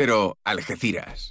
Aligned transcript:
pero 0.00 0.38
Algeciras. 0.44 1.28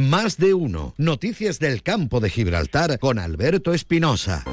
Más 0.00 0.36
de 0.36 0.54
uno. 0.54 0.94
Noticias 0.96 1.58
del 1.58 1.82
campo 1.82 2.20
de 2.20 2.30
Gibraltar 2.30 3.00
con 3.00 3.18
Alberto 3.18 3.74
Espinosa. 3.74 4.44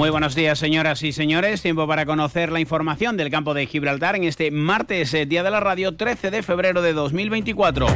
Muy 0.00 0.08
buenos 0.08 0.34
días, 0.34 0.58
señoras 0.58 1.02
y 1.02 1.12
señores. 1.12 1.60
Tiempo 1.60 1.86
para 1.86 2.06
conocer 2.06 2.50
la 2.50 2.58
información 2.58 3.18
del 3.18 3.28
campo 3.28 3.52
de 3.52 3.66
Gibraltar 3.66 4.16
en 4.16 4.24
este 4.24 4.50
martes, 4.50 5.12
eh, 5.12 5.26
día 5.26 5.42
de 5.42 5.50
la 5.50 5.60
radio, 5.60 5.94
13 5.94 6.30
de 6.30 6.42
febrero 6.42 6.80
de 6.80 6.94
2024. 6.94 7.86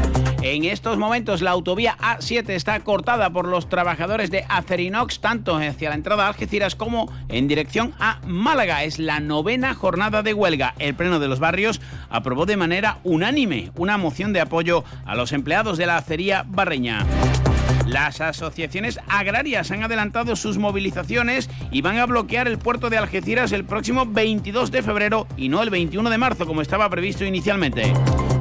En 0.42 0.64
estos 0.64 0.98
momentos 0.98 1.40
la 1.40 1.52
autovía 1.52 1.96
A7 1.96 2.50
está 2.50 2.78
cortada 2.80 3.30
por 3.30 3.48
los 3.48 3.70
trabajadores 3.70 4.30
de 4.30 4.44
Acerinox, 4.50 5.20
tanto 5.20 5.56
hacia 5.56 5.88
la 5.88 5.94
entrada 5.94 6.26
a 6.26 6.28
Algeciras 6.28 6.74
como 6.74 7.10
en 7.30 7.48
dirección 7.48 7.94
a 7.98 8.20
Málaga. 8.26 8.84
Es 8.84 8.98
la 8.98 9.20
novena 9.20 9.72
jornada 9.72 10.22
de 10.22 10.34
huelga. 10.34 10.74
El 10.78 10.94
Pleno 10.94 11.20
de 11.20 11.28
los 11.28 11.40
Barrios 11.40 11.80
aprobó 12.10 12.44
de 12.44 12.58
manera 12.58 12.98
unánime 13.02 13.72
una 13.76 13.96
moción 13.96 14.34
de 14.34 14.42
apoyo 14.42 14.84
a 15.06 15.14
los 15.14 15.32
empleados 15.32 15.78
de 15.78 15.86
la 15.86 15.96
acería 15.96 16.44
barreña. 16.46 17.06
Las 17.86 18.20
asociaciones 18.20 18.98
agrarias 19.08 19.70
han 19.70 19.82
adelantado 19.82 20.36
sus 20.36 20.58
movilizaciones 20.58 21.50
y 21.70 21.82
van 21.82 21.98
a 21.98 22.06
bloquear 22.06 22.48
el 22.48 22.58
puerto 22.58 22.88
de 22.88 22.96
Algeciras 22.96 23.52
el 23.52 23.64
próximo 23.64 24.06
22 24.06 24.70
de 24.70 24.82
febrero 24.82 25.26
y 25.36 25.48
no 25.48 25.62
el 25.62 25.70
21 25.70 26.08
de 26.08 26.18
marzo 26.18 26.46
como 26.46 26.62
estaba 26.62 26.88
previsto 26.88 27.24
inicialmente. 27.24 27.92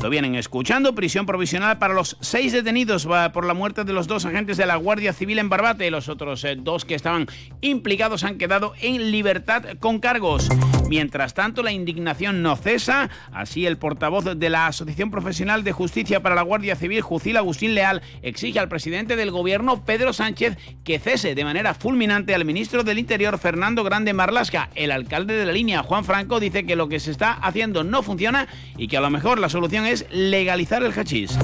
Lo 0.01 0.09
vienen 0.09 0.35
escuchando, 0.35 0.95
prisión 0.95 1.25
provisional 1.25 1.77
para 1.77 1.93
los 1.93 2.17
seis 2.19 2.51
detenidos 2.51 3.07
por 3.33 3.45
la 3.45 3.53
muerte 3.53 3.83
de 3.83 3.93
los 3.93 4.07
dos 4.07 4.25
agentes 4.25 4.57
de 4.57 4.65
la 4.65 4.75
Guardia 4.75 5.13
Civil 5.13 5.39
en 5.39 5.49
Barbate. 5.49 5.89
Los 5.91 6.09
otros 6.09 6.43
eh, 6.43 6.57
dos 6.57 6.83
que 6.83 6.95
estaban 6.95 7.27
implicados 7.61 8.23
han 8.23 8.37
quedado 8.37 8.73
en 8.81 9.11
libertad 9.11 9.63
con 9.79 9.99
cargos. 9.99 10.49
Mientras 10.93 11.33
tanto, 11.33 11.63
la 11.63 11.71
indignación 11.71 12.43
no 12.43 12.55
cesa. 12.55 13.09
Así, 13.31 13.65
el 13.65 13.77
portavoz 13.77 14.25
de 14.25 14.49
la 14.51 14.67
Asociación 14.67 15.09
Profesional 15.09 15.63
de 15.63 15.71
Justicia 15.71 16.19
para 16.19 16.35
la 16.35 16.43
Guardia 16.43 16.75
Civil, 16.75 17.01
Jucil 17.01 17.35
Agustín 17.35 17.73
Leal, 17.73 18.03
exige 18.21 18.59
al 18.59 18.69
presidente 18.69 19.15
del 19.15 19.31
gobierno, 19.31 19.83
Pedro 19.85 20.13
Sánchez, 20.13 20.55
que 20.83 20.99
cese 20.99 21.33
de 21.33 21.45
manera 21.45 21.73
fulminante 21.73 22.35
al 22.35 22.45
ministro 22.45 22.83
del 22.83 22.99
Interior, 22.99 23.39
Fernando 23.39 23.83
Grande 23.83 24.13
Marlasca. 24.13 24.69
El 24.75 24.91
alcalde 24.91 25.33
de 25.33 25.47
la 25.47 25.51
línea, 25.51 25.81
Juan 25.81 26.05
Franco, 26.05 26.39
dice 26.39 26.63
que 26.63 26.75
lo 26.75 26.87
que 26.87 26.99
se 26.99 27.09
está 27.09 27.31
haciendo 27.31 27.83
no 27.83 28.03
funciona 28.03 28.47
y 28.77 28.87
que 28.87 28.97
a 28.97 29.01
lo 29.01 29.09
mejor 29.09 29.39
la 29.39 29.49
solución 29.49 29.87
es 29.87 30.05
legalizar 30.11 30.83
el 30.83 30.93
hachís. 30.93 31.35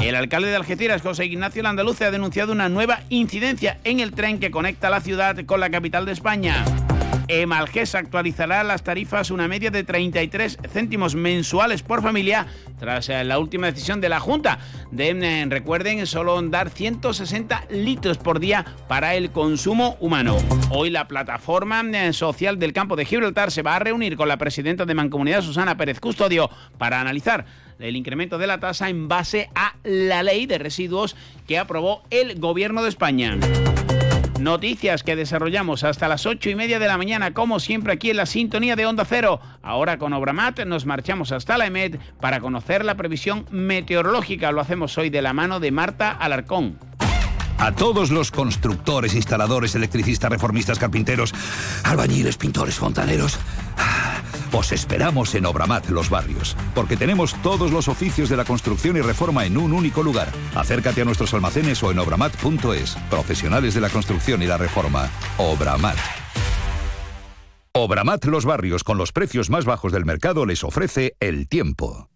El 0.00 0.14
alcalde 0.14 0.50
de 0.50 0.54
Algeciras, 0.54 1.02
José 1.02 1.24
Ignacio 1.24 1.64
Landaluce, 1.64 2.04
ha 2.04 2.12
denunciado 2.12 2.52
una 2.52 2.68
nueva 2.68 3.00
incidencia 3.08 3.80
en 3.82 3.98
el 3.98 4.12
tren 4.12 4.38
que 4.38 4.52
conecta 4.52 4.88
la 4.88 5.00
ciudad 5.00 5.44
con 5.46 5.58
la 5.58 5.70
capital 5.70 6.06
de 6.06 6.12
España. 6.12 6.64
Emalges 7.28 7.94
actualizará 7.94 8.62
las 8.62 8.84
tarifas 8.84 9.30
una 9.30 9.48
media 9.48 9.70
de 9.70 9.84
33 9.84 10.58
céntimos 10.72 11.14
mensuales 11.14 11.82
por 11.82 12.02
familia 12.02 12.46
tras 12.78 13.08
eh, 13.08 13.24
la 13.24 13.38
última 13.38 13.66
decisión 13.66 14.00
de 14.00 14.08
la 14.08 14.20
Junta 14.20 14.58
de, 14.92 15.10
eh, 15.10 15.46
recuerden, 15.48 16.06
solo 16.06 16.40
dar 16.42 16.70
160 16.70 17.66
litros 17.70 18.18
por 18.18 18.38
día 18.38 18.64
para 18.88 19.14
el 19.14 19.30
consumo 19.30 19.96
humano. 20.00 20.36
Hoy 20.70 20.90
la 20.90 21.08
plataforma 21.08 21.82
eh, 21.92 22.12
social 22.12 22.58
del 22.58 22.72
campo 22.72 22.96
de 22.96 23.04
Gibraltar 23.04 23.50
se 23.50 23.62
va 23.62 23.76
a 23.76 23.80
reunir 23.80 24.16
con 24.16 24.28
la 24.28 24.36
presidenta 24.36 24.84
de 24.84 24.94
Mancomunidad, 24.94 25.42
Susana 25.42 25.76
Pérez 25.76 26.00
Custodio, 26.00 26.50
para 26.78 27.00
analizar 27.00 27.44
el 27.78 27.96
incremento 27.96 28.38
de 28.38 28.46
la 28.46 28.60
tasa 28.60 28.88
en 28.88 29.08
base 29.08 29.50
a 29.54 29.74
la 29.82 30.22
ley 30.22 30.46
de 30.46 30.58
residuos 30.58 31.16
que 31.46 31.58
aprobó 31.58 32.02
el 32.10 32.38
Gobierno 32.38 32.82
de 32.82 32.88
España. 32.88 33.38
Noticias 34.38 35.02
que 35.02 35.16
desarrollamos 35.16 35.82
hasta 35.82 36.08
las 36.08 36.26
ocho 36.26 36.50
y 36.50 36.54
media 36.54 36.78
de 36.78 36.86
la 36.86 36.98
mañana, 36.98 37.32
como 37.32 37.58
siempre 37.58 37.94
aquí 37.94 38.10
en 38.10 38.18
la 38.18 38.26
sintonía 38.26 38.76
de 38.76 38.86
Onda 38.86 39.04
Cero. 39.04 39.40
Ahora 39.62 39.98
con 39.98 40.12
Obramat 40.12 40.60
nos 40.66 40.84
marchamos 40.84 41.32
hasta 41.32 41.56
la 41.56 41.66
EMED 41.66 41.96
para 42.20 42.40
conocer 42.40 42.84
la 42.84 42.96
previsión 42.96 43.46
meteorológica. 43.50 44.52
Lo 44.52 44.60
hacemos 44.60 44.96
hoy 44.98 45.08
de 45.08 45.22
la 45.22 45.32
mano 45.32 45.58
de 45.58 45.70
Marta 45.70 46.10
Alarcón. 46.10 46.78
A 47.58 47.72
todos 47.72 48.10
los 48.10 48.30
constructores, 48.30 49.14
instaladores, 49.14 49.74
electricistas, 49.74 50.30
reformistas, 50.30 50.78
carpinteros, 50.78 51.32
albañiles, 51.84 52.36
pintores, 52.36 52.74
fontaneros. 52.74 53.38
Os 54.52 54.72
esperamos 54.72 55.34
en 55.34 55.46
Obramat 55.46 55.88
Los 55.88 56.10
Barrios, 56.10 56.56
porque 56.74 56.96
tenemos 56.96 57.34
todos 57.42 57.70
los 57.70 57.88
oficios 57.88 58.28
de 58.28 58.36
la 58.36 58.44
construcción 58.44 58.96
y 58.96 59.00
reforma 59.00 59.44
en 59.44 59.56
un 59.56 59.72
único 59.72 60.02
lugar. 60.02 60.28
Acércate 60.54 61.02
a 61.02 61.04
nuestros 61.04 61.34
almacenes 61.34 61.82
o 61.82 61.90
en 61.90 61.98
obramat.es. 61.98 62.96
Profesionales 63.10 63.74
de 63.74 63.80
la 63.80 63.90
construcción 63.90 64.42
y 64.42 64.46
la 64.46 64.56
reforma. 64.56 65.08
Obramat. 65.38 65.96
Obramat 67.72 68.24
Los 68.24 68.46
Barrios, 68.46 68.84
con 68.84 68.96
los 68.96 69.12
precios 69.12 69.50
más 69.50 69.66
bajos 69.66 69.92
del 69.92 70.06
mercado, 70.06 70.46
les 70.46 70.64
ofrece 70.64 71.14
el 71.20 71.46
tiempo. 71.46 72.08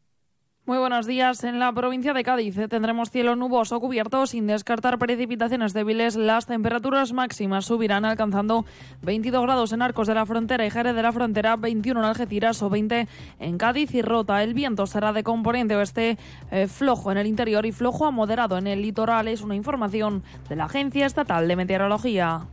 Muy 0.66 0.76
buenos 0.76 1.06
días. 1.06 1.42
En 1.42 1.58
la 1.58 1.72
provincia 1.72 2.12
de 2.12 2.22
Cádiz 2.22 2.56
eh, 2.58 2.68
tendremos 2.68 3.10
cielo 3.10 3.34
nuboso 3.34 3.80
cubierto 3.80 4.26
sin 4.26 4.46
descartar 4.46 4.98
precipitaciones 4.98 5.72
débiles. 5.72 6.16
Las 6.16 6.44
temperaturas 6.44 7.14
máximas 7.14 7.64
subirán 7.64 8.04
alcanzando 8.04 8.66
22 9.00 9.42
grados 9.42 9.72
en 9.72 9.80
Arcos 9.80 10.06
de 10.06 10.14
la 10.14 10.26
Frontera 10.26 10.66
y 10.66 10.70
Jerez 10.70 10.94
de 10.94 11.02
la 11.02 11.12
Frontera, 11.12 11.56
21 11.56 12.00
en 12.00 12.06
Algeciras 12.06 12.62
o 12.62 12.68
20 12.68 13.08
en 13.40 13.58
Cádiz 13.58 13.94
y 13.94 14.02
Rota. 14.02 14.42
El 14.42 14.52
viento 14.52 14.86
será 14.86 15.14
de 15.14 15.24
componente 15.24 15.74
oeste 15.76 16.18
eh, 16.50 16.68
flojo 16.68 17.10
en 17.10 17.16
el 17.18 17.26
interior 17.26 17.64
y 17.64 17.72
flojo 17.72 18.04
a 18.04 18.10
moderado 18.10 18.58
en 18.58 18.66
el 18.66 18.82
litoral. 18.82 19.28
Es 19.28 19.40
una 19.40 19.56
información 19.56 20.22
de 20.50 20.56
la 20.56 20.64
Agencia 20.64 21.06
Estatal 21.06 21.48
de 21.48 21.56
Meteorología. 21.56 22.46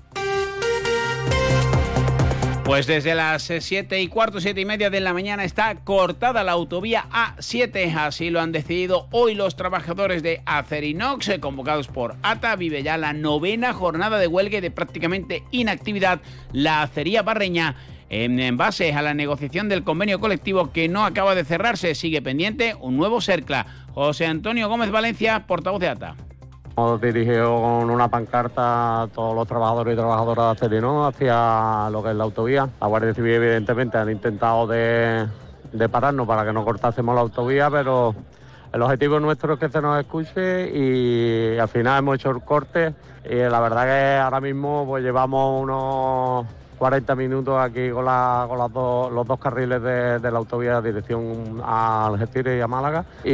Pues 2.67 2.85
desde 2.85 3.15
las 3.15 3.43
7 3.43 3.95
eh, 3.95 4.01
y 4.01 4.07
cuarto, 4.09 4.41
7 4.41 4.59
y 4.59 4.65
media 4.65 4.89
de 4.89 4.99
la 4.99 5.13
mañana 5.13 5.45
está 5.45 5.73
cortada 5.85 6.43
la 6.43 6.51
autovía 6.51 7.05
A7. 7.13 7.95
Así 7.95 8.29
lo 8.29 8.41
han 8.41 8.51
decidido 8.51 9.07
hoy 9.11 9.35
los 9.35 9.55
trabajadores 9.55 10.21
de 10.21 10.41
Acerinox, 10.45 11.29
eh, 11.29 11.39
convocados 11.39 11.87
por 11.87 12.17
ATA. 12.23 12.57
Vive 12.57 12.83
ya 12.83 12.97
la 12.97 13.13
novena 13.13 13.71
jornada 13.71 14.19
de 14.19 14.27
huelga 14.27 14.59
de 14.59 14.69
prácticamente 14.69 15.45
inactividad 15.51 16.19
la 16.51 16.81
acería 16.81 17.21
barreña. 17.21 17.77
En 18.09 18.57
base 18.57 18.91
a 18.91 19.01
la 19.01 19.13
negociación 19.13 19.69
del 19.69 19.85
convenio 19.85 20.19
colectivo 20.19 20.73
que 20.73 20.89
no 20.89 21.05
acaba 21.05 21.35
de 21.35 21.45
cerrarse, 21.45 21.95
sigue 21.95 22.21
pendiente 22.21 22.75
un 22.81 22.97
nuevo 22.97 23.21
CERCLA. 23.21 23.65
José 23.93 24.25
Antonio 24.25 24.67
Gómez 24.67 24.91
Valencia, 24.91 25.47
portavoz 25.47 25.79
de 25.79 25.87
ATA. 25.87 26.26
Hemos 26.77 27.01
dirigido 27.01 27.59
con 27.59 27.89
una 27.89 28.07
pancarta 28.07 29.01
a 29.01 29.07
todos 29.07 29.33
los 29.33 29.47
trabajadores 29.47 29.95
y 29.95 29.97
trabajadoras 29.97 30.45
de 30.45 30.51
Acerino 30.51 31.07
hacia 31.07 31.89
lo 31.89 32.03
que 32.03 32.11
es 32.11 32.15
la 32.15 32.23
autovía. 32.23 32.69
La 32.79 32.85
Guardia 32.85 33.15
Civil 33.15 33.33
evidentemente 33.33 33.97
han 33.97 34.11
intentado 34.11 34.67
de, 34.67 35.27
pararnos 35.91 36.27
para 36.27 36.45
que 36.45 36.53
no 36.53 36.63
cortásemos 36.63 37.15
la 37.15 37.21
autovía, 37.21 37.71
pero 37.71 38.13
el 38.71 38.79
objetivo 38.83 39.19
nuestro 39.19 39.55
es 39.55 39.59
que 39.59 39.69
se 39.69 39.81
nos 39.81 39.99
escuche 39.99 40.69
y 40.69 41.57
al 41.57 41.67
final 41.67 41.97
hemos 41.97 42.17
hecho 42.17 42.29
el 42.29 42.43
corte 42.43 42.93
y 43.27 43.37
la 43.37 43.59
verdad 43.59 43.85
que 43.85 44.17
ahora 44.19 44.39
mismo 44.39 44.85
pues 44.85 45.03
llevamos 45.03 45.63
unos 45.63 46.45
40 46.77 47.15
minutos 47.15 47.59
aquí 47.59 47.89
con, 47.89 48.05
los 48.05 49.27
dos 49.27 49.39
carriles 49.39 49.81
de, 49.81 50.31
la 50.31 50.37
autovía 50.37 50.79
de 50.79 50.91
dirección 50.91 51.59
a 51.65 52.05
Algeciras 52.05 52.55
y 52.55 52.61
a 52.61 52.67
Málaga 52.67 53.03
y, 53.23 53.31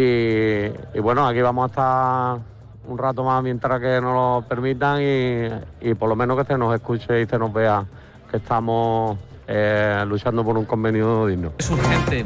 y 0.93 0.99
bueno, 1.01 1.27
aquí 1.27 1.41
vamos 1.41 1.65
a 1.65 1.67
estar 1.67 2.52
un 2.87 2.97
rato 2.97 3.23
más 3.23 3.43
mientras 3.43 3.79
que 3.79 4.01
nos 4.01 4.13
lo 4.13 4.47
permitan 4.47 4.99
y, 5.01 5.93
por 5.93 6.09
lo 6.09 6.15
menos 6.15 6.37
que 6.37 6.45
se 6.45 6.57
nos 6.57 6.73
escuche 6.73 7.21
y 7.21 7.25
se 7.25 7.37
nos 7.37 7.53
vea 7.53 7.85
que 8.29 8.37
estamos 8.37 9.17
eh, 9.47 10.03
luchando 10.07 10.43
por 10.43 10.57
un 10.57 10.65
convenio 10.65 11.27
digno. 11.27 11.53
Es 11.57 11.69
urgente. 11.69 12.25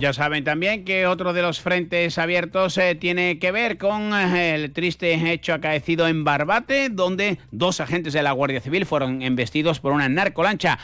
Ya 0.00 0.14
saben 0.14 0.44
también 0.44 0.86
que 0.86 1.06
otro 1.06 1.34
de 1.34 1.42
los 1.42 1.60
frentes 1.60 2.16
abiertos 2.16 2.78
eh, 2.78 2.94
tiene 2.94 3.38
que 3.38 3.52
ver 3.52 3.76
con 3.76 4.14
eh, 4.14 4.54
el 4.54 4.72
triste 4.72 5.12
hecho 5.30 5.52
acaecido 5.52 6.08
en 6.08 6.24
Barbate, 6.24 6.88
donde 6.88 7.38
dos 7.50 7.80
agentes 7.80 8.14
de 8.14 8.22
la 8.22 8.32
Guardia 8.32 8.62
Civil 8.62 8.86
fueron 8.86 9.20
embestidos 9.20 9.78
por 9.78 9.92
una 9.92 10.08
narcolancha. 10.08 10.78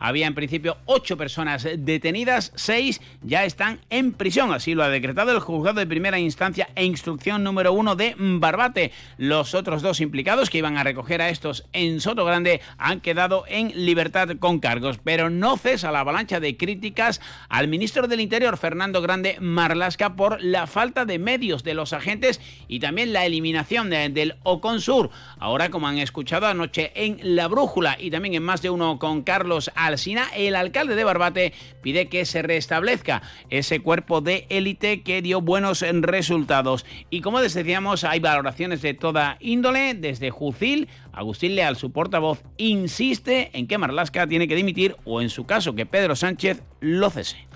Había 0.00 0.26
en 0.26 0.34
principio 0.34 0.78
ocho 0.86 1.16
personas 1.16 1.68
detenidas, 1.78 2.52
seis 2.56 3.00
ya 3.22 3.44
están 3.44 3.80
en 3.90 4.12
prisión. 4.12 4.52
Así 4.52 4.74
lo 4.74 4.82
ha 4.82 4.88
decretado 4.88 5.30
el 5.30 5.40
juzgado 5.40 5.78
de 5.78 5.86
primera 5.86 6.18
instancia 6.18 6.70
e 6.74 6.84
instrucción 6.84 7.44
número 7.44 7.74
uno 7.74 7.96
de 7.96 8.16
Barbate. 8.18 8.92
Los 9.18 9.54
otros 9.54 9.82
dos 9.82 10.00
implicados 10.00 10.48
que 10.48 10.58
iban 10.58 10.78
a 10.78 10.84
recoger 10.84 11.20
a 11.20 11.28
estos 11.28 11.66
en 11.74 12.00
Soto 12.00 12.24
Grande 12.24 12.62
han 12.78 13.00
quedado 13.00 13.44
en 13.46 13.72
libertad 13.86 14.30
con 14.38 14.58
cargos. 14.58 14.98
Pero 15.04 15.28
no 15.28 15.58
cesa 15.58 15.92
la 15.92 16.00
avalancha 16.00 16.40
de 16.40 16.56
críticas 16.56 17.20
al 17.50 17.68
ministro 17.68 18.08
del 18.08 18.20
Interior, 18.20 18.56
Fernando 18.56 19.02
Grande 19.02 19.36
Marlasca, 19.40 20.16
por 20.16 20.42
la 20.42 20.66
falta 20.66 21.04
de 21.04 21.18
medios 21.18 21.62
de 21.62 21.74
los 21.74 21.92
agentes 21.92 22.40
y 22.68 22.80
también 22.80 23.12
la 23.12 23.26
eliminación 23.26 23.90
del 23.90 24.36
Oconsur. 24.44 25.10
Ahora, 25.38 25.70
como 25.70 25.88
han 25.88 25.98
escuchado 25.98 26.46
anoche 26.46 26.92
en 26.94 27.18
La 27.22 27.48
Brújula 27.48 27.96
y 28.00 28.10
también 28.10 28.34
en 28.34 28.42
más 28.42 28.62
de 28.62 28.70
uno 28.70 28.98
con 28.98 29.22
Carlos 29.22 29.70
Al 29.74 29.89
Alsina, 29.90 30.28
el 30.34 30.56
alcalde 30.56 30.94
de 30.94 31.04
Barbate 31.04 31.52
pide 31.82 32.08
que 32.08 32.24
se 32.24 32.42
restablezca 32.42 33.22
ese 33.50 33.80
cuerpo 33.80 34.20
de 34.20 34.46
élite 34.48 35.02
que 35.02 35.22
dio 35.22 35.40
buenos 35.40 35.82
resultados. 35.82 36.86
Y 37.10 37.20
como 37.20 37.40
decíamos, 37.40 38.04
hay 38.04 38.20
valoraciones 38.20 38.82
de 38.82 38.94
toda 38.94 39.36
índole, 39.40 39.94
desde 39.94 40.30
Jucil, 40.30 40.88
Agustín 41.12 41.54
Leal, 41.54 41.76
su 41.76 41.92
portavoz, 41.92 42.42
insiste 42.56 43.50
en 43.52 43.66
que 43.66 43.78
Marlasca 43.78 44.26
tiene 44.26 44.48
que 44.48 44.56
dimitir 44.56 44.96
o 45.04 45.20
en 45.20 45.28
su 45.28 45.44
caso 45.44 45.74
que 45.74 45.86
Pedro 45.86 46.16
Sánchez 46.16 46.62
lo 46.80 47.10
cese. 47.10 47.48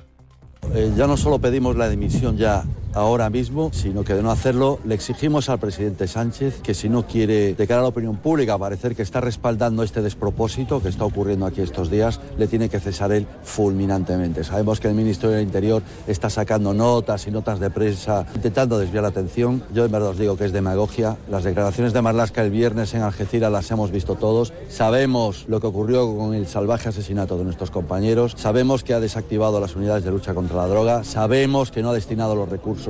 Eh, 0.74 0.92
ya 0.96 1.06
no 1.06 1.16
solo 1.16 1.38
pedimos 1.38 1.76
la 1.76 1.88
dimisión 1.88 2.36
ya 2.36 2.64
ahora 2.94 3.30
mismo, 3.30 3.70
sino 3.72 4.04
que 4.04 4.14
de 4.14 4.22
no 4.22 4.30
hacerlo 4.30 4.78
le 4.84 4.94
exigimos 4.94 5.48
al 5.48 5.58
presidente 5.58 6.06
Sánchez 6.06 6.60
que 6.62 6.74
si 6.74 6.88
no 6.88 7.06
quiere 7.06 7.54
de 7.54 7.66
cara 7.66 7.80
a 7.80 7.82
la 7.82 7.88
opinión 7.88 8.16
pública 8.16 8.56
parecer 8.56 8.94
que 8.94 9.02
está 9.02 9.20
respaldando 9.20 9.82
este 9.82 10.02
despropósito 10.02 10.80
que 10.82 10.88
está 10.88 11.04
ocurriendo 11.04 11.46
aquí 11.46 11.60
estos 11.60 11.90
días, 11.90 12.20
le 12.38 12.46
tiene 12.46 12.68
que 12.68 12.80
cesar 12.80 13.12
él 13.12 13.26
fulminantemente. 13.42 14.44
Sabemos 14.44 14.80
que 14.80 14.88
el 14.88 14.94
Ministerio 14.94 15.36
del 15.36 15.44
Interior 15.44 15.82
está 16.06 16.30
sacando 16.30 16.72
notas 16.72 17.26
y 17.26 17.30
notas 17.30 17.60
de 17.60 17.70
prensa 17.70 18.26
intentando 18.34 18.78
desviar 18.78 19.02
la 19.02 19.08
atención. 19.08 19.62
Yo 19.72 19.84
en 19.84 19.92
verdad 19.92 20.10
os 20.10 20.18
digo 20.18 20.36
que 20.36 20.44
es 20.44 20.52
demagogia. 20.52 21.16
Las 21.30 21.44
declaraciones 21.44 21.92
de 21.92 22.02
Marlasca 22.02 22.42
el 22.42 22.50
viernes 22.50 22.94
en 22.94 23.02
Algeciras 23.02 23.50
las 23.50 23.70
hemos 23.70 23.90
visto 23.90 24.14
todos. 24.14 24.52
Sabemos 24.68 25.46
lo 25.48 25.60
que 25.60 25.66
ocurrió 25.66 26.16
con 26.16 26.34
el 26.34 26.46
salvaje 26.46 26.88
asesinato 26.88 27.36
de 27.36 27.44
nuestros 27.44 27.70
compañeros. 27.70 28.34
Sabemos 28.36 28.84
que 28.84 28.94
ha 28.94 29.00
desactivado 29.00 29.60
las 29.60 29.76
unidades 29.76 30.04
de 30.04 30.10
lucha 30.10 30.34
contra 30.34 30.56
la 30.56 30.68
droga. 30.68 31.04
Sabemos 31.04 31.70
que 31.70 31.82
no 31.82 31.90
ha 31.90 31.94
destinado 31.94 32.34
los 32.34 32.48
recursos 32.48 32.83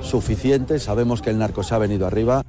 suficientes. 0.00 0.84
Sabemos 0.84 1.22
que 1.22 1.30
el 1.30 1.38
narco 1.38 1.62
se 1.62 1.74
ha 1.74 1.78
venido 1.78 2.06
arriba. 2.06 2.42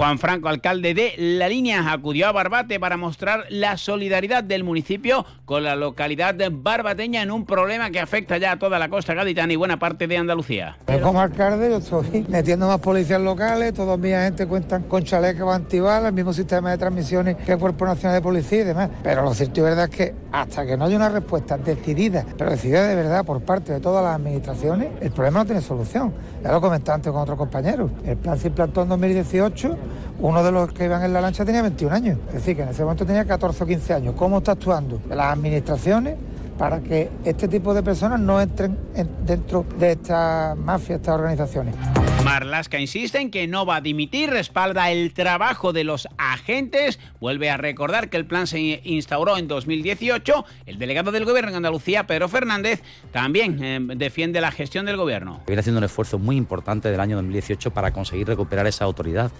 Juan 0.00 0.18
Franco, 0.18 0.48
alcalde 0.48 0.94
de 0.94 1.12
La 1.18 1.46
Línea, 1.46 1.92
acudió 1.92 2.26
a 2.26 2.32
Barbate 2.32 2.80
para 2.80 2.96
mostrar 2.96 3.44
la 3.50 3.76
solidaridad 3.76 4.42
del 4.42 4.64
municipio 4.64 5.26
con 5.44 5.62
la 5.62 5.76
localidad 5.76 6.34
barbateña 6.50 7.20
en 7.20 7.30
un 7.30 7.44
problema 7.44 7.90
que 7.90 8.00
afecta 8.00 8.38
ya 8.38 8.52
a 8.52 8.58
toda 8.58 8.78
la 8.78 8.88
costa 8.88 9.12
gaditana 9.12 9.52
y 9.52 9.56
buena 9.56 9.78
parte 9.78 10.06
de 10.06 10.16
Andalucía. 10.16 10.78
como 11.02 11.20
alcalde 11.20 11.68
yo 11.68 11.76
estoy 11.76 12.24
metiendo 12.30 12.66
más 12.66 12.80
policías 12.80 13.20
locales, 13.20 13.74
todos 13.74 13.98
mi 13.98 14.08
gente 14.08 14.46
cuentan 14.46 14.84
con 14.84 15.04
chalecos 15.04 15.54
antibalas, 15.54 16.08
el 16.08 16.14
mismo 16.14 16.32
sistema 16.32 16.70
de 16.70 16.78
transmisiones 16.78 17.36
que 17.36 17.52
el 17.52 17.58
Cuerpo 17.58 17.84
Nacional 17.84 18.16
de 18.16 18.22
Policía 18.22 18.62
y 18.62 18.64
demás. 18.64 18.88
Pero 19.02 19.22
lo 19.22 19.34
cierto 19.34 19.60
y 19.60 19.64
verdad 19.64 19.90
es 19.90 19.94
que 19.94 20.14
hasta 20.32 20.64
que 20.64 20.78
no 20.78 20.86
haya 20.86 20.96
una 20.96 21.10
respuesta 21.10 21.58
decidida, 21.58 22.24
pero 22.38 22.48
decidida 22.48 22.88
de 22.88 22.94
verdad 22.94 23.22
por 23.22 23.42
parte 23.42 23.74
de 23.74 23.80
todas 23.80 24.02
las 24.02 24.16
administraciones, 24.16 24.92
el 25.02 25.10
problema 25.10 25.40
no 25.40 25.44
tiene 25.44 25.60
solución. 25.60 26.14
Ya 26.42 26.52
lo 26.52 26.60
comenté 26.62 26.90
antes 26.90 27.12
con 27.12 27.20
otros 27.20 27.36
compañeros. 27.36 27.90
El 28.06 28.16
plan 28.16 28.38
se 28.38 28.48
implantó 28.48 28.80
en 28.80 28.88
2018 28.88 29.76
uno 30.20 30.42
de 30.42 30.52
los 30.52 30.72
que 30.72 30.84
iban 30.84 31.02
en 31.02 31.12
la 31.12 31.20
lancha 31.20 31.44
tenía 31.44 31.62
21 31.62 31.94
años, 31.94 32.18
es 32.28 32.34
decir, 32.34 32.56
que 32.56 32.62
en 32.62 32.68
ese 32.68 32.82
momento 32.82 33.06
tenía 33.06 33.24
14 33.24 33.64
o 33.64 33.66
15 33.66 33.94
años. 33.94 34.14
¿Cómo 34.16 34.38
está 34.38 34.52
actuando 34.52 35.00
las 35.08 35.32
administraciones 35.32 36.16
para 36.58 36.80
que 36.80 37.10
este 37.24 37.48
tipo 37.48 37.72
de 37.72 37.82
personas 37.82 38.20
no 38.20 38.40
entren 38.40 38.76
dentro 39.24 39.64
de 39.78 39.92
estas 39.92 40.56
mafias, 40.58 41.00
estas 41.00 41.14
organizaciones? 41.14 41.74
Marlasca 42.22 42.78
insiste 42.78 43.18
en 43.18 43.30
que 43.30 43.46
no 43.48 43.64
va 43.64 43.76
a 43.76 43.80
dimitir, 43.80 44.28
respalda 44.28 44.90
el 44.90 45.14
trabajo 45.14 45.72
de 45.72 45.84
los 45.84 46.06
agentes, 46.18 46.98
vuelve 47.18 47.48
a 47.48 47.56
recordar 47.56 48.10
que 48.10 48.18
el 48.18 48.26
plan 48.26 48.46
se 48.46 48.82
instauró 48.84 49.38
en 49.38 49.48
2018. 49.48 50.44
El 50.66 50.78
delegado 50.78 51.12
del 51.12 51.24
gobierno 51.24 51.48
en 51.48 51.56
Andalucía, 51.56 52.06
Pedro 52.06 52.28
Fernández, 52.28 52.82
también 53.10 53.64
eh, 53.64 53.80
defiende 53.96 54.42
la 54.42 54.50
gestión 54.50 54.84
del 54.84 54.98
gobierno. 54.98 55.40
Viene 55.46 55.60
haciendo 55.60 55.78
un 55.78 55.84
esfuerzo 55.84 56.18
muy 56.18 56.36
importante 56.36 56.90
del 56.90 57.00
año 57.00 57.16
2018 57.16 57.70
para 57.70 57.90
conseguir 57.90 58.26
recuperar 58.26 58.66
esa 58.66 58.84
autoridad 58.84 59.30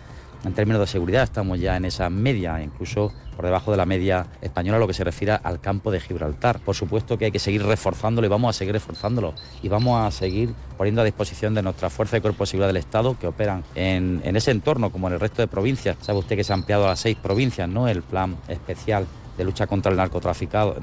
en 0.45 0.53
términos 0.55 0.81
de 0.81 0.87
seguridad 0.87 1.23
estamos 1.23 1.59
ya 1.61 1.77
en 1.77 1.85
esa 1.85 2.09
media, 2.11 2.63
incluso 2.63 3.13
por 3.37 3.45
debajo 3.45 3.71
de 3.71 3.77
la 3.77 3.87
media 3.87 4.27
española, 4.43 4.79
lo 4.79 4.87
que 4.87 4.95
se 4.95 5.05
refiere 5.05 5.33
al 5.33 5.61
campo 5.61 5.91
de 5.91 6.01
Gibraltar. 6.01 6.61
Por 6.61 6.75
supuesto 6.75 7.17
que 7.17 7.27
hay 7.27 7.31
que 7.31 7.39
seguir 7.39 7.65
reforzándolo 7.65 8.27
y 8.27 8.31
vamos 8.31 8.55
a 8.55 8.59
seguir 8.59 8.75
reforzándolo 8.75 9.35
y 9.63 9.69
vamos 9.69 10.01
a 10.01 10.11
seguir 10.11 10.55
poniendo 10.77 11.03
a 11.03 11.05
disposición 11.05 11.55
de 11.55 11.63
nuestra 11.63 11.91
fuerza 11.91 12.17
de 12.17 12.23
cuerpo 12.23 12.45
de 12.45 12.49
seguridad 12.49 12.69
del 12.69 12.77
Estado 12.77 13.17
que 13.19 13.27
operan 13.27 13.65
en, 13.75 14.21
ese 14.37 14.51
entorno 14.51 14.91
como 14.91 15.09
en 15.09 15.15
el 15.15 15.21
resto 15.21 15.43
de 15.43 15.49
provincias. 15.49 15.97
Sabe 16.01 16.19
usted 16.19 16.37
que 16.37 16.45
se 16.45 16.53
ha 16.53 16.57
ampliado 16.57 16.85
a 16.85 16.89
las 16.89 17.01
seis 17.01 17.17
provincias, 17.17 17.69
¿no? 17.69 17.89
El 17.89 18.03
plan 18.03 18.37
especial 18.49 19.07
de 19.37 19.45
lucha 19.45 19.67
contra 19.67 19.91
el 19.91 19.97
narcotráfico, 19.97 20.75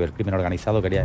y 0.00 0.02
el 0.02 0.12
crimen 0.12 0.34
organizado 0.34 0.82
quería 0.82 1.02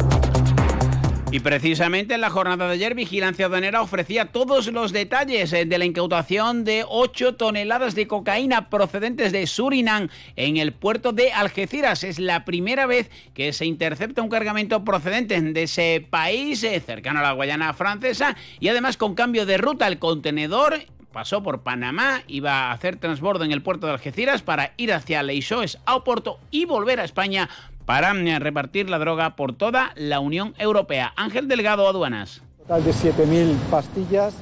y 1.32 1.40
precisamente 1.40 2.16
en 2.16 2.22
la 2.22 2.30
jornada 2.30 2.68
de 2.68 2.74
ayer, 2.74 2.94
Vigilancia 2.94 3.46
Aduanera 3.46 3.82
ofrecía 3.82 4.26
todos 4.34 4.68
los 4.68 4.92
detalles 4.92 5.54
eh, 5.54 5.64
de 5.64 5.78
la 5.78 5.86
incautación 5.86 6.66
de 6.66 6.84
8 6.86 7.36
toneladas 7.36 7.96
de 7.96 8.06
cocaína 8.06 8.70
procedentes 8.70 9.32
de 9.32 9.48
Surinam 9.48 10.10
en 10.36 10.58
el 10.58 10.74
puerto 10.74 11.14
de 11.14 11.32
Algeciras. 11.32 12.04
Es 12.04 12.20
la 12.20 12.44
primera 12.44 12.86
vez 12.86 13.10
que 13.34 13.54
se 13.54 13.66
intercepta 13.66 14.22
un 14.22 14.28
cargamento 14.28 14.84
procedente 14.84 15.40
de 15.42 15.64
ese 15.64 16.06
país 16.10 16.64
eh, 16.66 16.82
cercano 16.86 17.20
a 17.20 17.24
la 17.24 17.32
Guayana 17.32 17.74
francesa 17.74 18.36
y 18.60 18.68
además 18.68 18.98
con 18.98 19.16
cambio 19.16 19.46
de 19.46 19.58
ruta 19.58 19.88
el 19.88 20.00
contenedor 20.00 20.82
pasó 21.12 21.44
por 21.44 21.62
Panamá, 21.62 22.24
iba 22.28 22.54
a 22.54 22.72
hacer 22.72 22.96
transbordo 22.96 23.44
en 23.44 23.52
el 23.52 23.62
puerto 23.62 23.88
de 23.88 23.94
Algeciras 23.94 24.42
para 24.42 24.74
ir 24.78 24.94
hacia 24.94 25.24
Leixoes 25.24 25.78
a 25.86 25.96
Oporto 25.96 26.40
y 26.52 26.66
volver 26.66 27.00
a 27.00 27.04
España 27.04 27.50
para 27.92 28.14
mm, 28.14 28.40
repartir 28.40 28.90
la 28.90 29.00
droga 29.00 29.36
por 29.36 29.52
toda 29.52 29.92
la 29.96 30.22
Unión 30.22 30.54
Europea. 30.58 31.12
Ángel 31.18 31.50
Delgado, 31.50 31.90
aduanas. 31.90 32.42
Total 32.60 32.86
de 32.86 32.92
7.000 32.92 33.54
pastillas 33.70 34.34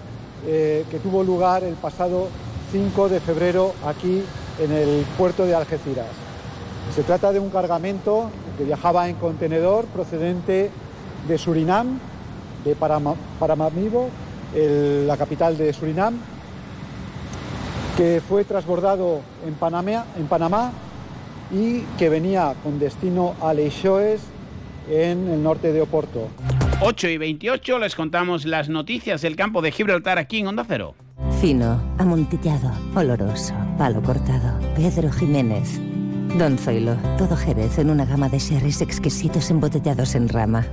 eh, 0.45 0.85
que 0.91 0.99
tuvo 0.99 1.23
lugar 1.23 1.63
el 1.63 1.73
pasado 1.73 2.27
5 2.71 3.09
de 3.09 3.19
febrero 3.19 3.73
aquí 3.87 4.21
en 4.59 4.71
el 4.71 5.03
puerto 5.17 5.47
de 5.47 5.55
Algeciras. 5.55 6.05
Se 6.93 7.01
trata 7.01 7.31
de 7.31 7.39
un 7.39 7.49
cargamento 7.49 8.29
que 8.55 8.65
viajaba 8.65 9.09
en 9.09 9.15
contenedor 9.15 9.85
procedente 9.85 10.69
de 11.27 11.37
Surinam, 11.39 11.97
de 12.63 12.75
Paramaribo, 12.75 14.11
la 14.53 15.17
capital 15.17 15.57
de 15.57 15.73
Surinam, 15.73 16.19
que 17.97 18.21
fue 18.29 18.45
transbordado 18.45 19.21
en 19.43 19.55
Panamá 19.55 20.71
y 21.51 21.81
que 21.97 22.09
venía 22.09 22.53
con 22.63 22.79
destino 22.79 23.35
a 23.41 23.53
Leixoes 23.53 24.21
en 24.89 25.27
el 25.27 25.43
norte 25.43 25.71
de 25.71 25.81
Oporto. 25.81 26.29
8 26.81 27.09
y 27.09 27.17
28 27.17 27.79
les 27.79 27.95
contamos 27.95 28.45
las 28.45 28.69
noticias 28.69 29.21
del 29.21 29.35
campo 29.35 29.61
de 29.61 29.71
Gibraltar 29.71 30.17
aquí 30.17 30.39
en 30.39 30.47
Onda 30.47 30.65
Cero. 30.67 30.95
Fino, 31.41 31.81
amontillado, 31.97 32.71
oloroso, 32.95 33.53
palo 33.77 34.01
cortado. 34.01 34.59
Pedro 34.75 35.11
Jiménez. 35.11 35.79
Don 36.37 36.57
Zoilo, 36.57 36.95
todo 37.17 37.35
Jerez 37.35 37.79
en 37.79 37.89
una 37.89 38.05
gama 38.05 38.29
de 38.29 38.39
sherries 38.39 38.81
exquisitos 38.81 39.49
embotellados 39.49 40.15
en 40.15 40.29
rama. 40.29 40.65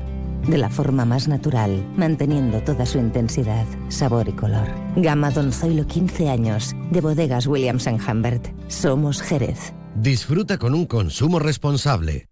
De 0.46 0.58
la 0.58 0.69
forma 0.69 1.05
más 1.05 1.26
natural, 1.26 1.84
manteniendo 1.96 2.61
toda 2.62 2.87
su 2.87 2.99
intensidad, 2.99 3.64
sabor 3.88 4.29
y 4.29 4.32
color. 4.32 4.69
Gama 4.94 5.31
Don 5.31 5.52
Zoilo 5.52 5.87
15 5.87 6.29
años, 6.29 6.76
de 6.90 7.00
bodegas 7.00 7.46
Williams⁇ 7.46 7.87
Humbert. 8.08 8.46
Somos 8.69 9.22
Jerez. 9.22 9.72
Disfruta 9.98 10.58
con 10.58 10.75
un 10.75 10.84
consumo 10.84 11.38
responsable. 11.38 12.28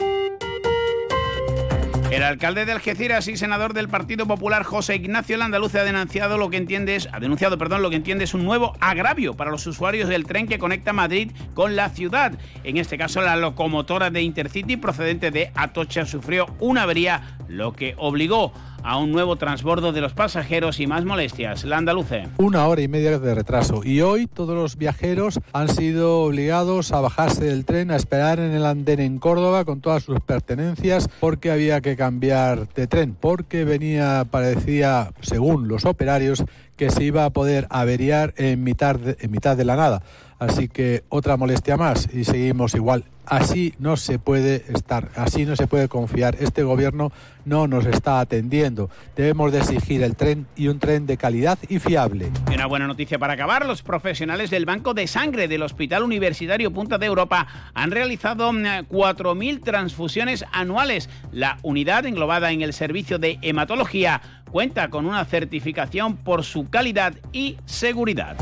El 2.10 2.22
alcalde 2.22 2.66
de 2.66 2.72
Algeciras 2.72 3.26
y 3.26 3.38
senador 3.38 3.72
del 3.72 3.88
Partido 3.88 4.26
Popular 4.26 4.64
José 4.64 4.96
Ignacio 4.96 5.38
Landaluce 5.38 5.80
ha 5.80 5.84
denunciado 5.84 6.36
lo 6.36 6.50
que 6.50 6.58
entiende 6.58 6.94
es, 6.94 7.08
ha 7.10 7.20
denunciado, 7.20 7.56
perdón, 7.56 7.80
lo 7.80 7.88
que 7.88 7.96
entiende 7.96 8.24
es 8.24 8.34
un 8.34 8.44
nuevo 8.44 8.74
agravio 8.80 9.34
para 9.34 9.50
los 9.50 9.66
usuarios 9.66 10.10
del 10.10 10.26
tren 10.26 10.46
que 10.46 10.58
conecta 10.58 10.92
Madrid 10.92 11.32
con 11.54 11.74
la 11.74 11.88
ciudad. 11.88 12.38
En 12.64 12.76
este 12.76 12.98
caso, 12.98 13.22
la 13.22 13.34
locomotora 13.34 14.10
de 14.10 14.20
Intercity 14.20 14.76
procedente 14.76 15.30
de 15.30 15.50
Atocha 15.54 16.04
sufrió 16.04 16.46
una 16.60 16.82
avería, 16.82 17.38
lo 17.48 17.72
que 17.72 17.94
obligó 17.96 18.52
un 18.84 19.12
nuevo 19.12 19.36
transbordo 19.36 19.92
de 19.92 20.00
los 20.00 20.12
pasajeros 20.12 20.78
y 20.78 20.86
más 20.86 21.04
molestias. 21.04 21.64
La 21.64 21.78
andaluce. 21.78 22.28
Una 22.36 22.66
hora 22.66 22.82
y 22.82 22.88
media 22.88 23.18
de 23.18 23.34
retraso 23.34 23.82
y 23.84 24.02
hoy 24.02 24.26
todos 24.26 24.54
los 24.54 24.76
viajeros 24.76 25.40
han 25.52 25.68
sido 25.68 26.20
obligados 26.20 26.92
a 26.92 27.00
bajarse 27.00 27.44
del 27.44 27.64
tren, 27.64 27.90
a 27.90 27.96
esperar 27.96 28.38
en 28.38 28.52
el 28.52 28.66
andén 28.66 29.00
en 29.00 29.18
Córdoba 29.18 29.64
con 29.64 29.80
todas 29.80 30.04
sus 30.04 30.20
pertenencias 30.20 31.08
porque 31.20 31.50
había 31.50 31.80
que 31.80 31.96
cambiar 31.96 32.68
de 32.74 32.86
tren, 32.86 33.16
porque 33.18 33.64
venía, 33.64 34.24
parecía, 34.30 35.12
según 35.20 35.66
los 35.66 35.84
operarios, 35.84 36.44
que 36.76 36.90
se 36.90 37.04
iba 37.04 37.24
a 37.24 37.30
poder 37.30 37.66
averiar 37.70 38.34
en 38.36 38.62
mitad 38.62 38.98
en 39.18 39.30
mitad 39.30 39.56
de 39.56 39.64
la 39.64 39.76
nada. 39.76 40.02
Así 40.44 40.68
que 40.68 41.04
otra 41.08 41.36
molestia 41.36 41.76
más 41.76 42.08
y 42.12 42.24
seguimos 42.24 42.74
igual. 42.74 43.04
Así 43.26 43.74
no 43.78 43.96
se 43.96 44.18
puede 44.18 44.64
estar, 44.74 45.08
así 45.16 45.46
no 45.46 45.56
se 45.56 45.66
puede 45.66 45.88
confiar. 45.88 46.36
Este 46.40 46.62
gobierno 46.62 47.10
no 47.46 47.66
nos 47.66 47.86
está 47.86 48.20
atendiendo. 48.20 48.90
Debemos 49.16 49.50
de 49.50 49.60
exigir 49.60 50.02
el 50.02 50.14
tren 50.14 50.46
y 50.56 50.68
un 50.68 50.78
tren 50.78 51.06
de 51.06 51.16
calidad 51.16 51.58
y 51.70 51.78
fiable. 51.78 52.30
Una 52.52 52.66
buena 52.66 52.86
noticia 52.86 53.18
para 53.18 53.32
acabar. 53.32 53.64
Los 53.64 53.82
profesionales 53.82 54.50
del 54.50 54.66
Banco 54.66 54.92
de 54.92 55.06
Sangre 55.06 55.48
del 55.48 55.62
Hospital 55.62 56.02
Universitario 56.02 56.70
Punta 56.70 56.98
de 56.98 57.06
Europa 57.06 57.46
han 57.72 57.90
realizado 57.90 58.50
4.000 58.52 59.58
mm, 59.58 59.62
transfusiones 59.62 60.44
anuales. 60.52 61.08
La 61.32 61.56
unidad 61.62 62.04
englobada 62.04 62.52
en 62.52 62.60
el 62.60 62.74
servicio 62.74 63.18
de 63.18 63.38
hematología 63.40 64.20
cuenta 64.50 64.90
con 64.90 65.06
una 65.06 65.24
certificación 65.24 66.16
por 66.16 66.44
su 66.44 66.68
calidad 66.68 67.14
y 67.32 67.56
seguridad. 67.64 68.36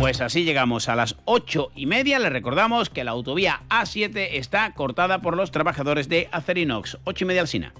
Pues 0.00 0.22
así 0.22 0.44
llegamos 0.44 0.88
a 0.88 0.96
las 0.96 1.16
ocho 1.26 1.72
y 1.76 1.84
media. 1.84 2.18
Les 2.18 2.32
recordamos 2.32 2.88
que 2.88 3.04
la 3.04 3.10
autovía 3.10 3.60
A7 3.68 4.30
está 4.32 4.72
cortada 4.72 5.20
por 5.20 5.36
los 5.36 5.50
trabajadores 5.50 6.08
de 6.08 6.26
Acerinox. 6.32 6.96
Ocho 7.04 7.24
y 7.24 7.28
media 7.28 7.42
al 7.42 7.48
Sina. 7.48 7.74